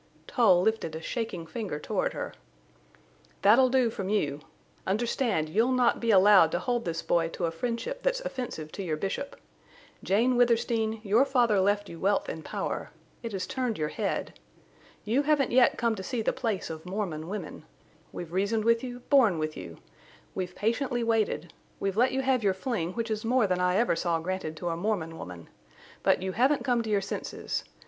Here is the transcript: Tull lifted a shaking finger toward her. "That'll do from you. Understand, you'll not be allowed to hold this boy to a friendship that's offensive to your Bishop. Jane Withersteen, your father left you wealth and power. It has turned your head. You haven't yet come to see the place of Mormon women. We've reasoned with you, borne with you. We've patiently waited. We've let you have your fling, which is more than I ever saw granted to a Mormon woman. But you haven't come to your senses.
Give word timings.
Tull 0.25 0.63
lifted 0.63 0.95
a 0.95 0.99
shaking 1.03 1.45
finger 1.45 1.77
toward 1.79 2.13
her. 2.13 2.33
"That'll 3.43 3.69
do 3.69 3.91
from 3.91 4.09
you. 4.09 4.39
Understand, 4.87 5.47
you'll 5.47 5.71
not 5.71 5.99
be 5.99 6.09
allowed 6.09 6.51
to 6.53 6.57
hold 6.59 6.85
this 6.85 7.03
boy 7.03 7.29
to 7.29 7.45
a 7.45 7.51
friendship 7.51 8.01
that's 8.01 8.19
offensive 8.21 8.71
to 8.71 8.81
your 8.83 8.97
Bishop. 8.97 9.35
Jane 10.03 10.35
Withersteen, 10.37 11.01
your 11.03 11.23
father 11.23 11.59
left 11.59 11.87
you 11.87 11.99
wealth 11.99 12.29
and 12.29 12.43
power. 12.43 12.89
It 13.21 13.31
has 13.33 13.45
turned 13.45 13.77
your 13.77 13.89
head. 13.89 14.39
You 15.05 15.21
haven't 15.21 15.51
yet 15.51 15.77
come 15.77 15.93
to 15.93 16.01
see 16.01 16.23
the 16.23 16.33
place 16.33 16.71
of 16.71 16.83
Mormon 16.83 17.27
women. 17.29 17.63
We've 18.11 18.33
reasoned 18.33 18.65
with 18.65 18.83
you, 18.83 19.01
borne 19.11 19.37
with 19.37 19.55
you. 19.55 19.77
We've 20.33 20.55
patiently 20.55 21.03
waited. 21.03 21.53
We've 21.79 21.95
let 21.95 22.11
you 22.11 22.21
have 22.23 22.41
your 22.43 22.55
fling, 22.55 22.93
which 22.93 23.11
is 23.11 23.23
more 23.23 23.45
than 23.45 23.59
I 23.59 23.75
ever 23.75 23.95
saw 23.95 24.19
granted 24.19 24.57
to 24.57 24.69
a 24.69 24.75
Mormon 24.75 25.19
woman. 25.19 25.47
But 26.01 26.23
you 26.23 26.31
haven't 26.31 26.65
come 26.65 26.81
to 26.81 26.89
your 26.89 27.01
senses. 27.01 27.65